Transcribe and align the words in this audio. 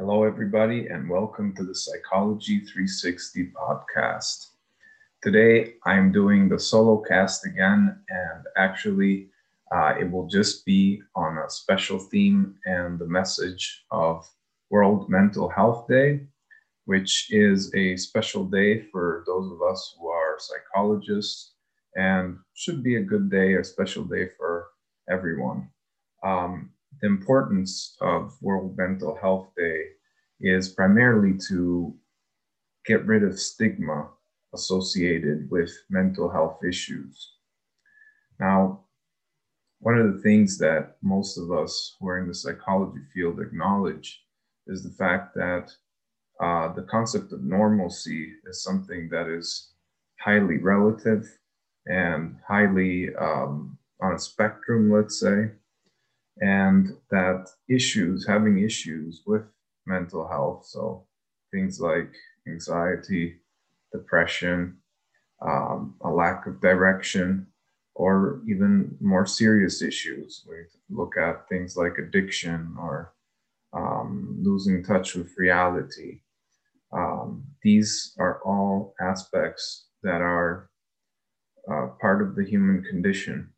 Hello, 0.00 0.22
everybody, 0.22 0.86
and 0.86 1.10
welcome 1.10 1.52
to 1.56 1.64
the 1.64 1.74
Psychology 1.74 2.60
360 2.60 3.50
podcast. 3.50 4.50
Today, 5.24 5.74
I'm 5.86 6.12
doing 6.12 6.48
the 6.48 6.60
solo 6.60 6.98
cast 6.98 7.44
again, 7.44 7.98
and 8.08 8.44
actually, 8.56 9.30
uh, 9.74 9.94
it 9.98 10.08
will 10.08 10.28
just 10.28 10.64
be 10.64 11.02
on 11.16 11.38
a 11.38 11.50
special 11.50 11.98
theme 11.98 12.54
and 12.64 12.96
the 12.96 13.08
message 13.08 13.86
of 13.90 14.24
World 14.70 15.10
Mental 15.10 15.48
Health 15.48 15.88
Day, 15.88 16.28
which 16.84 17.26
is 17.30 17.74
a 17.74 17.96
special 17.96 18.44
day 18.44 18.82
for 18.92 19.24
those 19.26 19.50
of 19.50 19.60
us 19.62 19.96
who 19.98 20.06
are 20.06 20.38
psychologists 20.38 21.54
and 21.96 22.38
should 22.54 22.84
be 22.84 22.98
a 22.98 23.02
good 23.02 23.32
day, 23.32 23.56
a 23.56 23.64
special 23.64 24.04
day 24.04 24.28
for 24.38 24.68
everyone. 25.10 25.68
Um, 26.22 26.70
the 27.00 27.06
importance 27.06 27.96
of 28.00 28.36
World 28.40 28.76
Mental 28.76 29.16
Health 29.20 29.50
Day 29.56 29.82
is 30.40 30.68
primarily 30.68 31.38
to 31.48 31.94
get 32.86 33.04
rid 33.06 33.22
of 33.22 33.38
stigma 33.38 34.08
associated 34.54 35.50
with 35.50 35.70
mental 35.90 36.30
health 36.30 36.58
issues. 36.64 37.34
Now, 38.40 38.84
one 39.80 39.98
of 39.98 40.12
the 40.12 40.22
things 40.22 40.58
that 40.58 40.96
most 41.02 41.38
of 41.38 41.52
us 41.52 41.96
who 42.00 42.08
are 42.08 42.18
in 42.18 42.28
the 42.28 42.34
psychology 42.34 43.00
field 43.14 43.40
acknowledge 43.40 44.24
is 44.66 44.82
the 44.82 44.90
fact 44.90 45.34
that 45.34 45.70
uh, 46.40 46.72
the 46.72 46.82
concept 46.82 47.32
of 47.32 47.42
normalcy 47.44 48.32
is 48.46 48.62
something 48.62 49.08
that 49.10 49.28
is 49.28 49.72
highly 50.20 50.58
relative 50.58 51.26
and 51.86 52.36
highly 52.46 53.14
um, 53.16 53.78
on 54.00 54.14
a 54.14 54.18
spectrum, 54.18 54.90
let's 54.92 55.20
say 55.20 55.50
and 56.40 56.96
that 57.10 57.48
issues, 57.68 58.26
having 58.26 58.60
issues 58.62 59.22
with 59.26 59.42
mental 59.86 60.26
health, 60.26 60.66
so 60.66 61.06
things 61.52 61.80
like 61.80 62.12
anxiety, 62.46 63.40
depression, 63.92 64.76
um, 65.42 65.94
a 66.02 66.10
lack 66.10 66.46
of 66.46 66.60
direction, 66.60 67.46
or 67.94 68.40
even 68.48 68.96
more 69.00 69.26
serious 69.26 69.82
issues. 69.82 70.44
We 70.48 70.56
look 70.90 71.16
at 71.16 71.48
things 71.48 71.76
like 71.76 71.98
addiction 71.98 72.76
or 72.78 73.12
um, 73.72 74.38
losing 74.40 74.84
touch 74.84 75.14
with 75.14 75.34
reality. 75.36 76.20
Um, 76.92 77.44
these 77.62 78.14
are 78.18 78.40
all 78.44 78.94
aspects 79.00 79.86
that 80.02 80.20
are 80.20 80.70
uh, 81.70 81.88
part 82.00 82.22
of 82.22 82.34
the 82.34 82.44
human 82.44 82.82
condition 82.84 83.50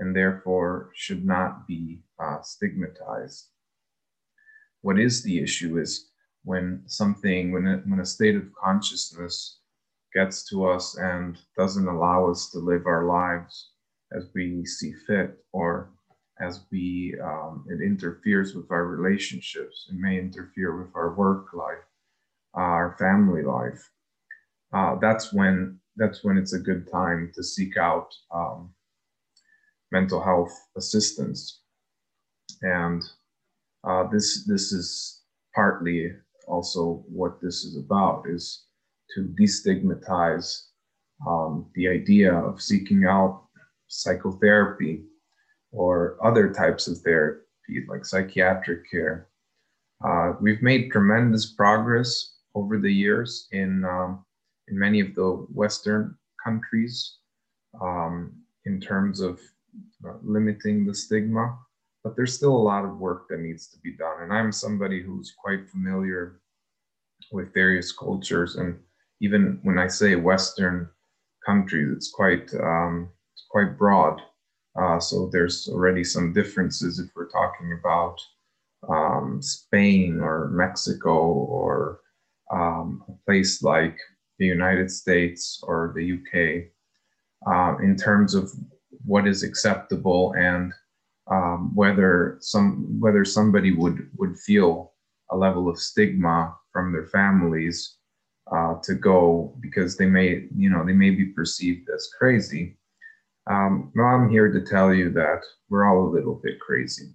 and 0.00 0.16
therefore 0.16 0.90
should 0.94 1.24
not 1.24 1.68
be 1.68 2.00
uh, 2.18 2.40
stigmatized. 2.42 3.48
What 4.80 4.98
is 4.98 5.22
the 5.22 5.40
issue 5.40 5.78
is 5.78 6.10
when 6.42 6.82
something, 6.86 7.52
when 7.52 7.66
a, 7.66 7.76
when 7.86 8.00
a 8.00 8.06
state 8.06 8.34
of 8.34 8.52
consciousness 8.54 9.58
gets 10.14 10.48
to 10.48 10.66
us 10.66 10.96
and 10.96 11.38
doesn't 11.56 11.86
allow 11.86 12.30
us 12.30 12.50
to 12.50 12.58
live 12.58 12.86
our 12.86 13.04
lives 13.04 13.70
as 14.12 14.28
we 14.34 14.64
see 14.64 14.92
fit 15.06 15.38
or 15.52 15.90
as 16.40 16.62
we 16.72 17.14
um, 17.22 17.64
it 17.68 17.80
interferes 17.82 18.54
with 18.54 18.70
our 18.70 18.86
relationships 18.86 19.86
it 19.88 19.96
may 19.96 20.18
interfere 20.18 20.76
with 20.76 20.90
our 20.96 21.14
work 21.14 21.52
life 21.52 21.84
our 22.54 22.96
family 22.98 23.42
life 23.42 23.90
uh, 24.72 24.96
that's 25.00 25.32
when 25.32 25.78
that's 25.96 26.24
when 26.24 26.36
it's 26.36 26.54
a 26.54 26.58
good 26.58 26.90
time 26.90 27.30
to 27.34 27.42
seek 27.42 27.76
out 27.76 28.12
um, 28.34 28.70
mental 29.92 30.22
health 30.22 30.52
assistance. 30.76 31.60
And 32.62 33.02
uh, 33.84 34.04
this 34.08 34.44
this 34.46 34.72
is 34.72 35.22
partly 35.54 36.12
also 36.46 37.04
what 37.08 37.40
this 37.40 37.64
is 37.64 37.76
about 37.76 38.24
is 38.28 38.64
to 39.14 39.34
destigmatize 39.40 40.66
um, 41.26 41.66
the 41.74 41.88
idea 41.88 42.32
of 42.32 42.62
seeking 42.62 43.04
out 43.04 43.44
psychotherapy 43.88 45.04
or 45.72 46.16
other 46.24 46.52
types 46.52 46.86
of 46.88 46.98
therapy 46.98 47.44
like 47.88 48.04
psychiatric 48.04 48.90
care. 48.90 49.28
Uh, 50.04 50.32
we've 50.40 50.62
made 50.62 50.90
tremendous 50.90 51.52
progress 51.52 52.36
over 52.54 52.78
the 52.78 52.92
years 52.92 53.48
in 53.52 53.84
um, 53.84 54.24
in 54.68 54.78
many 54.78 55.00
of 55.00 55.14
the 55.14 55.46
Western 55.52 56.16
countries 56.42 57.18
um, 57.80 58.32
in 58.64 58.80
terms 58.80 59.20
of 59.20 59.40
limiting 60.22 60.86
the 60.86 60.94
stigma, 60.94 61.58
but 62.02 62.16
there's 62.16 62.34
still 62.34 62.56
a 62.56 62.68
lot 62.72 62.84
of 62.84 62.98
work 62.98 63.26
that 63.28 63.40
needs 63.40 63.68
to 63.68 63.78
be 63.80 63.92
done. 63.96 64.22
And 64.22 64.32
I'm 64.32 64.52
somebody 64.52 65.02
who's 65.02 65.34
quite 65.36 65.68
familiar 65.68 66.40
with 67.32 67.54
various 67.54 67.92
cultures, 67.92 68.56
and 68.56 68.78
even 69.20 69.60
when 69.62 69.78
I 69.78 69.86
say 69.88 70.16
Western 70.16 70.88
countries, 71.44 71.92
it's 71.94 72.10
quite 72.10 72.52
um, 72.54 73.10
it's 73.34 73.44
quite 73.50 73.78
broad. 73.78 74.20
Uh, 74.80 75.00
so 75.00 75.28
there's 75.32 75.68
already 75.68 76.04
some 76.04 76.32
differences 76.32 76.98
if 76.98 77.10
we're 77.14 77.28
talking 77.28 77.78
about 77.78 78.18
um, 78.88 79.42
Spain 79.42 80.20
or 80.20 80.48
Mexico 80.48 81.18
or 81.18 82.00
um, 82.52 83.02
a 83.08 83.12
place 83.26 83.62
like 83.62 83.98
the 84.38 84.46
United 84.46 84.90
States 84.90 85.60
or 85.64 85.92
the 85.94 86.12
UK 86.14 86.70
uh, 87.46 87.76
in 87.82 87.96
terms 87.96 88.34
of 88.34 88.50
what 89.04 89.26
is 89.26 89.42
acceptable 89.42 90.34
and 90.36 90.72
um, 91.30 91.74
whether 91.74 92.38
some 92.40 93.00
whether 93.00 93.24
somebody 93.24 93.72
would 93.72 94.10
would 94.16 94.38
feel 94.38 94.92
a 95.30 95.36
level 95.36 95.68
of 95.68 95.78
stigma 95.78 96.54
from 96.72 96.92
their 96.92 97.06
families 97.06 97.96
uh, 98.52 98.74
to 98.82 98.94
go 98.94 99.54
because 99.60 99.96
they 99.96 100.06
may 100.06 100.46
you 100.56 100.68
know 100.68 100.84
they 100.84 100.92
may 100.92 101.10
be 101.10 101.26
perceived 101.26 101.88
as 101.94 102.10
crazy. 102.18 102.76
Um, 103.46 103.92
I'm 103.98 104.28
here 104.28 104.52
to 104.52 104.60
tell 104.60 104.92
you 104.92 105.10
that 105.12 105.40
we're 105.68 105.86
all 105.86 106.06
a 106.06 106.14
little 106.14 106.40
bit 106.42 106.60
crazy. 106.60 107.14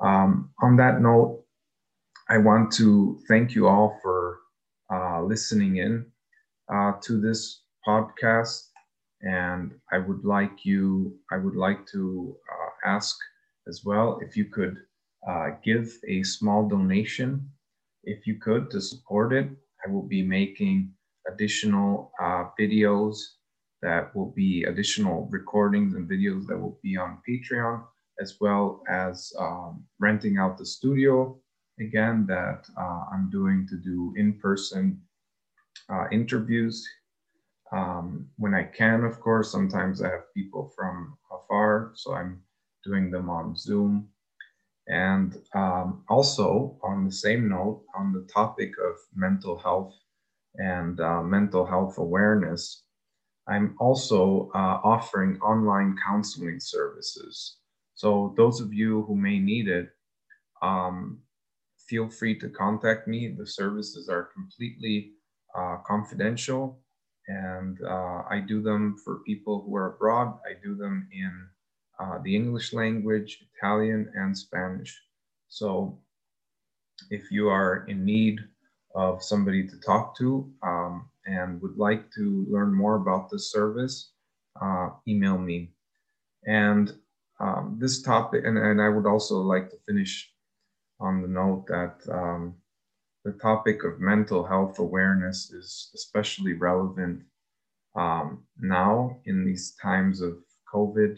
Um, 0.00 0.50
on 0.62 0.76
that 0.76 1.00
note, 1.00 1.44
I 2.30 2.38
want 2.38 2.72
to 2.74 3.18
thank 3.26 3.54
you 3.54 3.66
all 3.66 3.98
for 4.02 4.38
uh, 4.92 5.22
listening 5.22 5.78
in 5.78 6.06
uh, 6.72 6.92
to 7.02 7.20
this 7.20 7.62
podcast 7.86 8.67
and 9.22 9.72
I 9.92 9.98
would 9.98 10.24
like 10.24 10.64
you, 10.64 11.18
I 11.32 11.36
would 11.36 11.56
like 11.56 11.86
to 11.88 12.36
uh, 12.50 12.88
ask 12.88 13.16
as 13.66 13.84
well 13.84 14.18
if 14.22 14.36
you 14.36 14.46
could 14.46 14.76
uh, 15.28 15.50
give 15.64 15.92
a 16.06 16.22
small 16.22 16.68
donation, 16.68 17.50
if 18.04 18.26
you 18.26 18.36
could, 18.36 18.70
to 18.70 18.80
support 18.80 19.32
it. 19.32 19.48
I 19.84 19.90
will 19.90 20.02
be 20.02 20.22
making 20.22 20.92
additional 21.26 22.12
uh, 22.20 22.46
videos 22.58 23.16
that 23.82 24.14
will 24.14 24.30
be 24.30 24.64
additional 24.64 25.28
recordings 25.30 25.94
and 25.94 26.08
videos 26.08 26.46
that 26.46 26.58
will 26.58 26.78
be 26.82 26.96
on 26.96 27.18
Patreon, 27.28 27.84
as 28.20 28.36
well 28.40 28.82
as 28.88 29.32
um, 29.38 29.84
renting 30.00 30.38
out 30.38 30.58
the 30.58 30.66
studio 30.66 31.38
again 31.80 32.26
that 32.26 32.66
uh, 32.76 33.04
I'm 33.12 33.30
doing 33.30 33.66
to 33.68 33.76
do 33.76 34.12
in-person 34.16 35.00
uh, 35.88 36.06
interviews 36.10 36.86
um, 37.72 38.28
when 38.36 38.54
I 38.54 38.64
can, 38.64 39.04
of 39.04 39.20
course, 39.20 39.52
sometimes 39.52 40.02
I 40.02 40.08
have 40.10 40.32
people 40.34 40.72
from 40.76 41.16
afar, 41.30 41.92
so 41.94 42.14
I'm 42.14 42.42
doing 42.84 43.10
them 43.10 43.28
on 43.28 43.56
Zoom. 43.56 44.08
And 44.88 45.36
um, 45.54 46.04
also, 46.08 46.78
on 46.82 47.04
the 47.04 47.12
same 47.12 47.48
note, 47.48 47.84
on 47.94 48.12
the 48.12 48.26
topic 48.32 48.72
of 48.82 48.96
mental 49.14 49.58
health 49.58 49.94
and 50.56 50.98
uh, 50.98 51.22
mental 51.22 51.66
health 51.66 51.98
awareness, 51.98 52.84
I'm 53.46 53.76
also 53.78 54.50
uh, 54.54 54.80
offering 54.82 55.38
online 55.40 55.96
counseling 56.06 56.58
services. 56.60 57.58
So, 57.94 58.34
those 58.36 58.60
of 58.60 58.72
you 58.72 59.02
who 59.02 59.16
may 59.16 59.38
need 59.38 59.68
it, 59.68 59.90
um, 60.62 61.18
feel 61.78 62.08
free 62.08 62.38
to 62.38 62.48
contact 62.48 63.08
me. 63.08 63.34
The 63.36 63.46
services 63.46 64.08
are 64.08 64.30
completely 64.34 65.12
uh, 65.56 65.78
confidential 65.86 66.80
and 67.28 67.78
uh, 67.84 68.22
I 68.28 68.42
do 68.46 68.62
them 68.62 68.96
for 69.04 69.20
people 69.26 69.62
who 69.62 69.76
are 69.76 69.94
abroad. 69.94 70.38
I 70.46 70.54
do 70.62 70.74
them 70.74 71.08
in 71.12 71.46
uh, 72.00 72.18
the 72.24 72.34
English 72.34 72.72
language, 72.72 73.44
Italian, 73.54 74.10
and 74.14 74.36
Spanish. 74.36 74.98
So 75.48 75.98
if 77.10 77.30
you 77.30 77.48
are 77.48 77.84
in 77.88 78.04
need 78.04 78.40
of 78.94 79.22
somebody 79.22 79.66
to 79.68 79.78
talk 79.80 80.16
to 80.18 80.50
um, 80.62 81.08
and 81.26 81.60
would 81.60 81.76
like 81.76 82.10
to 82.12 82.46
learn 82.48 82.74
more 82.74 82.96
about 82.96 83.30
this 83.30 83.52
service, 83.52 84.12
uh, 84.60 84.90
email 85.06 85.38
me. 85.38 85.72
And 86.46 86.94
um, 87.40 87.76
this 87.78 88.02
topic, 88.02 88.44
and, 88.44 88.58
and 88.58 88.80
I 88.80 88.88
would 88.88 89.06
also 89.06 89.36
like 89.40 89.70
to 89.70 89.76
finish 89.86 90.32
on 90.98 91.22
the 91.22 91.28
note 91.28 91.66
that 91.68 92.00
um, 92.10 92.54
the 93.28 93.38
topic 93.38 93.84
of 93.84 94.00
mental 94.00 94.42
health 94.46 94.78
awareness 94.78 95.50
is 95.50 95.90
especially 95.94 96.54
relevant 96.54 97.22
um, 97.94 98.42
now 98.58 99.18
in 99.26 99.44
these 99.44 99.74
times 99.82 100.22
of 100.22 100.38
COVID, 100.72 101.14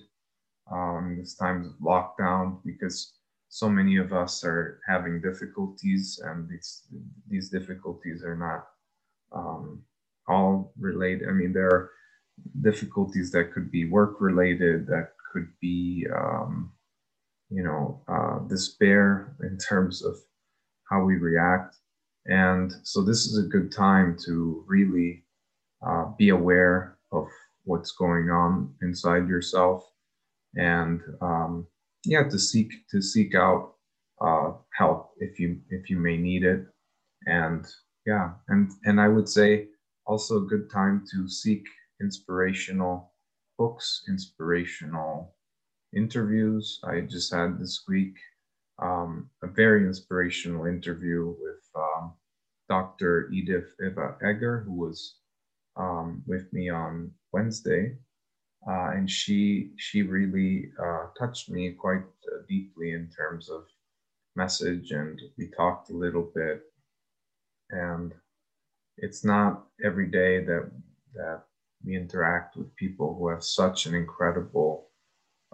um, 0.72 1.14
these 1.18 1.36
times 1.36 1.68
of 1.68 1.74
lockdown, 1.74 2.58
because 2.64 3.12
so 3.48 3.68
many 3.68 3.96
of 3.96 4.12
us 4.12 4.42
are 4.44 4.80
having 4.88 5.20
difficulties, 5.20 6.20
and 6.24 6.48
these 6.48 6.82
these 7.28 7.48
difficulties 7.48 8.24
are 8.24 8.36
not 8.36 8.66
um, 9.32 9.82
all 10.26 10.72
related. 10.78 11.28
I 11.28 11.32
mean, 11.32 11.52
there 11.52 11.68
are 11.68 11.90
difficulties 12.60 13.30
that 13.32 13.52
could 13.52 13.70
be 13.70 13.84
work 13.84 14.20
related, 14.20 14.86
that 14.88 15.12
could 15.32 15.48
be, 15.60 16.06
um, 16.12 16.72
you 17.50 17.62
know, 17.62 18.02
uh, 18.08 18.38
despair 18.48 19.36
in 19.42 19.58
terms 19.58 20.02
of 20.04 20.16
how 20.90 21.04
we 21.04 21.16
react. 21.16 21.76
And 22.26 22.72
so 22.82 23.02
this 23.02 23.26
is 23.26 23.38
a 23.38 23.48
good 23.48 23.72
time 23.72 24.16
to 24.26 24.64
really 24.66 25.24
uh, 25.86 26.06
be 26.18 26.30
aware 26.30 26.98
of 27.12 27.28
what's 27.64 27.92
going 27.92 28.30
on 28.30 28.74
inside 28.82 29.28
yourself 29.28 29.90
and 30.56 31.00
um, 31.20 31.66
yeah 32.04 32.24
to 32.24 32.38
seek 32.38 32.72
to 32.90 33.00
seek 33.00 33.34
out 33.34 33.74
uh, 34.20 34.52
help 34.76 35.12
if 35.18 35.38
you 35.38 35.60
if 35.70 35.88
you 35.90 35.98
may 35.98 36.16
need 36.16 36.44
it. 36.44 36.66
And 37.26 37.66
yeah 38.06 38.32
and 38.48 38.70
and 38.84 38.98
i 39.00 39.06
would 39.06 39.28
say 39.28 39.68
also 40.06 40.38
a 40.38 40.46
good 40.46 40.70
time 40.70 41.04
to 41.12 41.28
seek 41.28 41.66
inspirational 42.00 43.12
books 43.58 44.02
inspirational 44.08 45.34
interviews. 45.94 46.80
I 46.84 47.00
just 47.00 47.32
had 47.32 47.58
this 47.58 47.84
week 47.88 48.16
um, 48.80 49.28
a 49.42 49.46
very 49.46 49.84
inspirational 49.86 50.66
interview 50.66 51.34
with 51.40 51.62
um, 51.76 52.12
dr 52.68 53.30
edith 53.32 53.74
eva 53.84 54.16
Eger, 54.22 54.62
who 54.66 54.72
was 54.72 55.16
um, 55.76 56.22
with 56.26 56.52
me 56.52 56.68
on 56.68 57.10
wednesday 57.32 57.96
uh, 58.68 58.90
and 58.94 59.10
she 59.10 59.70
she 59.76 60.02
really 60.02 60.70
uh, 60.82 61.06
touched 61.18 61.48
me 61.48 61.72
quite 61.72 62.02
uh, 62.30 62.42
deeply 62.48 62.92
in 62.92 63.08
terms 63.08 63.48
of 63.48 63.64
message, 64.36 64.90
and 64.90 65.18
we 65.38 65.48
talked 65.56 65.90
a 65.90 65.96
little 65.96 66.30
bit. 66.34 66.62
And 67.70 68.12
it's 68.98 69.24
not 69.24 69.64
every 69.82 70.08
day 70.08 70.44
that 70.44 70.70
that 71.14 71.44
we 71.84 71.96
interact 71.96 72.56
with 72.56 72.74
people 72.76 73.14
who 73.14 73.28
have 73.28 73.42
such 73.42 73.86
an 73.86 73.94
incredible 73.94 74.88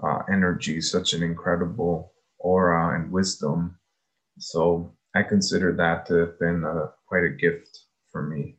uh, 0.02 0.22
energy, 0.30 0.80
such 0.80 1.12
an 1.12 1.22
incredible 1.22 2.12
aura 2.38 2.98
and 2.98 3.10
wisdom. 3.10 3.78
So 4.38 4.92
I 5.14 5.22
consider 5.22 5.72
that 5.76 6.06
to 6.06 6.14
have 6.14 6.38
been 6.38 6.64
a, 6.64 6.92
quite 7.06 7.24
a 7.24 7.30
gift 7.30 7.84
for 8.10 8.22
me. 8.22 8.56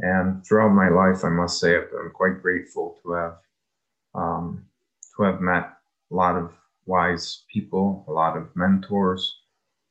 And 0.00 0.44
throughout 0.46 0.70
my 0.70 0.88
life, 0.88 1.24
I 1.24 1.28
must 1.28 1.58
say, 1.58 1.76
I'm 1.76 2.12
quite 2.14 2.40
grateful 2.40 2.98
to 3.02 3.12
have 3.12 3.36
um, 4.14 4.64
to 5.16 5.24
have 5.24 5.40
met 5.40 5.76
a 6.10 6.14
lot 6.14 6.36
of 6.36 6.52
wise 6.86 7.44
people, 7.52 8.04
a 8.08 8.12
lot 8.12 8.36
of 8.36 8.54
mentors 8.54 9.40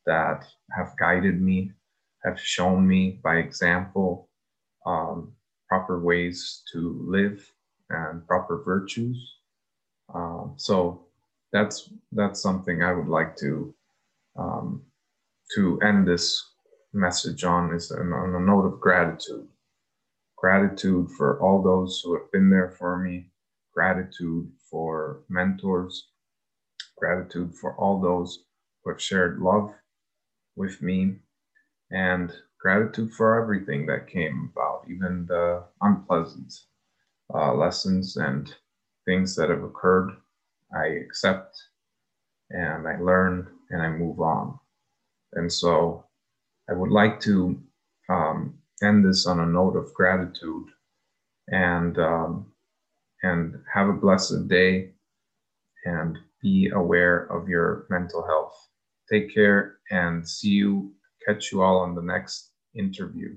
that 0.06 0.46
have 0.76 0.96
guided 0.98 1.42
me, 1.42 1.72
have 2.24 2.40
shown 2.40 2.88
me 2.88 3.20
by 3.24 3.38
example 3.38 4.30
um, 4.86 5.34
proper 5.68 6.00
ways 6.00 6.64
to 6.72 7.04
live 7.06 7.52
and 7.90 8.26
proper 8.28 8.64
virtues. 8.64 9.36
Um, 10.14 10.54
so 10.58 11.07
that's 11.54 11.90
that's 12.12 12.42
something 12.42 12.84
I 12.84 12.94
would 12.94 13.08
like 13.08 13.36
to 13.38 13.74
um, 14.38 14.84
to 15.56 15.80
end 15.82 16.08
this 16.08 16.44
message 16.94 17.44
on 17.44 17.74
is 17.76 17.92
on 17.92 18.36
a 18.36 18.40
note 18.40 18.66
of 18.66 18.80
gratitude. 18.82 19.48
Gratitude 20.38 21.10
for 21.18 21.42
all 21.42 21.64
those 21.64 22.02
who 22.04 22.16
have 22.16 22.32
been 22.32 22.50
there 22.50 22.72
for 22.80 23.00
me, 23.00 23.32
gratitude 23.74 24.52
for 24.70 25.24
mentors, 25.30 26.10
gratitude 26.98 27.56
for 27.56 27.76
all 27.78 28.02
those 28.02 28.46
who 28.84 28.92
have 28.92 29.02
shared 29.02 29.40
love 29.40 29.74
with 30.56 30.82
me, 30.82 31.16
and 31.92 32.34
gratitude 32.60 33.14
for 33.14 33.42
everything 33.42 33.86
that 33.88 34.08
came 34.08 34.52
about, 34.56 34.84
even 34.90 35.26
the 35.28 35.64
unpleasant 35.82 36.54
uh, 37.34 37.54
lessons 37.54 38.18
and 38.18 38.56
things 39.06 39.36
that 39.36 39.50
have 39.50 39.64
occurred. 39.64 40.12
I 40.76 40.88
accept 40.88 41.58
and 42.50 42.88
I 42.88 42.98
learn 43.00 43.48
and 43.70 43.82
I 43.82 43.90
move 43.90 44.20
on. 44.20 44.60
And 45.34 45.52
so 45.52 46.06
I 46.70 46.74
would 46.74 46.92
like 46.92 47.20
to 47.22 47.60
um, 48.10 48.58
end 48.84 49.06
this 49.06 49.26
on 49.26 49.40
a 49.40 49.46
note 49.46 49.76
of 49.76 49.94
gratitude 49.94 50.68
and 51.50 51.98
um, 51.98 52.48
and 53.24 53.56
have 53.74 53.90
a 53.90 53.94
blessed 53.94 54.48
day 54.48 54.92
and 55.86 56.18
be 56.42 56.70
aware 56.74 57.26
of 57.26 57.50
your 57.50 57.86
mental 57.90 58.26
health. 58.26 58.56
Take 59.12 59.34
care 59.34 59.78
and 59.92 60.28
see 60.28 60.50
you, 60.50 60.92
catch 61.26 61.52
you 61.52 61.62
all 61.62 61.80
on 61.80 61.96
the 61.96 62.02
next 62.02 62.52
interview. 62.76 63.36